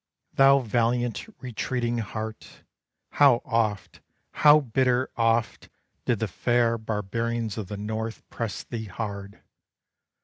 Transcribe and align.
Thou 0.33 0.61
valiant, 0.61 1.27
retreating 1.43 1.99
heart, 1.99 2.63
How 3.11 3.43
oft, 3.45 4.01
how 4.31 4.61
bitter 4.61 5.11
oft 5.15 5.69
Did 6.05 6.17
the 6.17 6.27
fair 6.27 6.79
barbarians 6.79 7.55
of 7.55 7.67
the 7.67 7.77
North 7.77 8.27
press 8.31 8.63
thee 8.63 8.85
hard! 8.85 9.43